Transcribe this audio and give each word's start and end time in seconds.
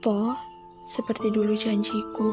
Toh, 0.00 0.32
seperti 0.88 1.28
dulu 1.28 1.52
janjiku, 1.52 2.32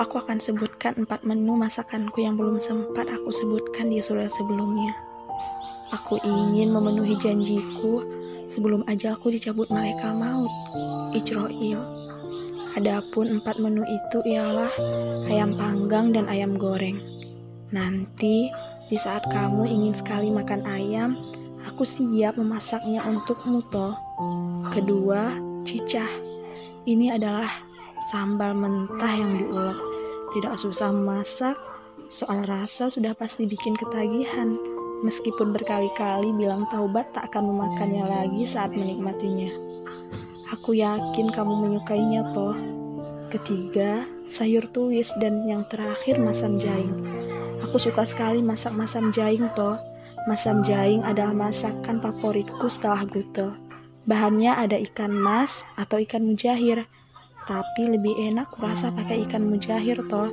aku 0.00 0.16
akan 0.16 0.40
sebutkan 0.40 0.96
empat 0.96 1.28
menu 1.28 1.52
masakanku 1.52 2.24
yang 2.24 2.40
belum 2.40 2.56
sempat 2.56 3.04
aku 3.04 3.28
sebutkan 3.28 3.92
di 3.92 4.00
surat 4.00 4.32
sebelumnya. 4.32 4.96
Aku 5.92 6.16
ingin 6.24 6.72
memenuhi 6.72 7.20
janjiku 7.20 8.00
sebelum 8.48 8.80
ajalku 8.88 9.28
dicabut 9.28 9.68
malaikat 9.68 10.08
maut, 10.16 10.48
Ijroil. 11.12 11.84
Adapun 12.80 13.44
empat 13.44 13.60
menu 13.60 13.84
itu 13.84 14.24
ialah 14.32 14.72
ayam 15.28 15.52
panggang 15.52 16.16
dan 16.16 16.24
ayam 16.32 16.56
goreng. 16.56 16.96
Nanti, 17.76 18.48
di 18.88 18.96
saat 18.96 19.20
kamu 19.28 19.68
ingin 19.68 19.92
sekali 19.92 20.32
makan 20.32 20.64
ayam, 20.64 21.12
aku 21.68 21.84
siap 21.84 22.40
memasaknya 22.40 23.04
untukmu 23.04 23.60
toh. 23.68 23.92
Kedua, 24.72 25.36
cicah 25.68 26.35
ini 26.86 27.10
adalah 27.10 27.50
sambal 28.08 28.54
mentah 28.54 29.10
yang 29.10 29.34
diulek. 29.34 29.78
Tidak 30.38 30.54
susah 30.54 30.94
memasak, 30.94 31.58
soal 32.06 32.46
rasa 32.46 32.86
sudah 32.86 33.12
pasti 33.18 33.44
bikin 33.44 33.74
ketagihan. 33.74 34.54
Meskipun 35.02 35.52
berkali-kali 35.52 36.32
bilang 36.32 36.64
taubat 36.72 37.10
tak 37.12 37.28
akan 37.34 37.52
memakannya 37.52 38.06
lagi 38.06 38.42
saat 38.48 38.72
menikmatinya. 38.72 39.50
Aku 40.54 40.78
yakin 40.78 41.34
kamu 41.34 41.66
menyukainya 41.66 42.22
toh. 42.30 42.54
Ketiga, 43.34 44.06
sayur 44.30 44.62
tuis 44.70 45.10
dan 45.18 45.42
yang 45.44 45.66
terakhir 45.66 46.22
masam 46.22 46.56
jaing. 46.56 47.02
Aku 47.66 47.82
suka 47.82 48.06
sekali 48.06 48.38
masak 48.38 48.72
masam 48.78 49.10
jaing 49.10 49.50
toh. 49.58 49.74
Masam 50.30 50.62
jaing 50.62 51.02
adalah 51.02 51.34
masakan 51.34 51.98
favoritku 51.98 52.70
setelah 52.70 53.02
gutel. 53.10 53.58
Bahannya 54.06 54.54
ada 54.54 54.78
ikan 54.78 55.10
mas 55.10 55.66
atau 55.74 55.98
ikan 55.98 56.22
mujahir, 56.22 56.86
tapi 57.50 57.90
lebih 57.90 58.14
enak 58.30 58.54
kurasa 58.54 58.94
pakai 58.94 59.26
ikan 59.26 59.50
mujahir 59.50 59.98
toh. 60.06 60.30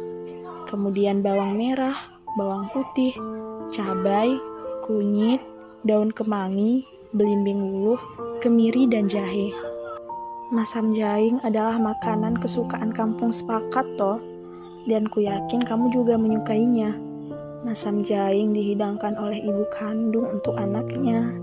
Kemudian 0.69 1.25
bawang 1.25 1.57
merah, 1.57 1.97
bawang 2.37 2.69
putih, 2.69 3.17
cabai, 3.73 4.37
kunyit, 4.85 5.41
daun 5.81 6.13
kemangi, 6.13 6.85
belimbing 7.17 7.65
wuluh, 7.65 8.01
kemiri, 8.45 8.85
dan 8.85 9.09
jahe. 9.09 9.49
Masam 10.53 10.93
jaing 10.93 11.41
adalah 11.41 11.81
makanan 11.81 12.37
kesukaan 12.37 12.93
kampung 12.93 13.33
sepakat 13.33 13.89
toh, 13.97 14.21
dan 14.85 15.09
ku 15.09 15.25
yakin 15.25 15.65
kamu 15.65 15.89
juga 15.89 16.13
menyukainya. 16.13 16.93
Masam 17.65 18.05
jaing 18.05 18.53
dihidangkan 18.53 19.17
oleh 19.17 19.41
ibu 19.41 19.65
kandung 19.73 20.29
untuk 20.29 20.53
anaknya, 20.61 21.33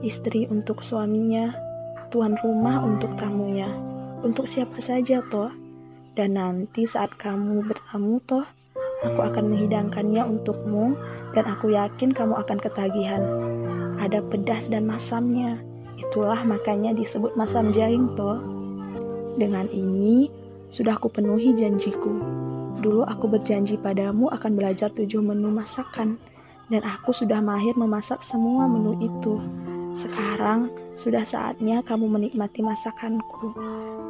istri 0.00 0.46
untuk 0.48 0.80
suaminya, 0.86 1.50
tuan 2.08 2.36
rumah 2.40 2.80
untuk 2.80 3.12
tamunya, 3.20 3.68
untuk 4.24 4.48
siapa 4.48 4.80
saja 4.80 5.20
toh. 5.28 5.52
Dan 6.18 6.34
nanti 6.34 6.82
saat 6.82 7.14
kamu 7.14 7.62
bertamu 7.68 8.18
toh, 8.26 8.42
aku 9.06 9.20
akan 9.22 9.54
menghidangkannya 9.54 10.26
untukmu 10.26 10.98
dan 11.30 11.46
aku 11.46 11.70
yakin 11.76 12.10
kamu 12.10 12.34
akan 12.34 12.58
ketagihan. 12.58 13.22
Ada 14.02 14.24
pedas 14.26 14.66
dan 14.66 14.88
masamnya. 14.88 15.62
Itulah 15.98 16.42
makanya 16.42 16.90
disebut 16.96 17.38
masam 17.38 17.70
jaing 17.70 18.18
toh. 18.18 18.42
Dengan 19.38 19.70
ini, 19.70 20.26
sudah 20.74 20.98
aku 20.98 21.06
penuhi 21.12 21.54
janjiku. 21.54 22.18
Dulu 22.82 23.06
aku 23.06 23.30
berjanji 23.30 23.78
padamu 23.78 24.30
akan 24.30 24.58
belajar 24.58 24.90
tujuh 24.90 25.22
menu 25.22 25.50
masakan, 25.50 26.18
dan 26.70 26.82
aku 26.82 27.10
sudah 27.14 27.38
mahir 27.42 27.74
memasak 27.78 28.22
semua 28.22 28.66
menu 28.66 28.98
itu. 29.02 29.38
Sekarang 29.98 30.70
sudah 30.94 31.26
saatnya 31.26 31.82
kamu 31.82 32.06
menikmati 32.06 32.62
masakanku. 32.62 33.50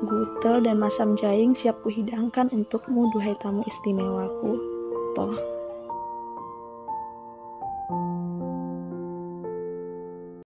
Gutel 0.05 0.61
dan 0.69 0.77
masam 0.77 1.17
jaing 1.17 1.57
siap 1.57 1.81
kuhidangkan 1.81 2.53
untukmu, 2.53 3.09
duhai 3.17 3.33
tamu 3.41 3.65
istimewaku. 3.65 4.61
Toh. 5.17 5.58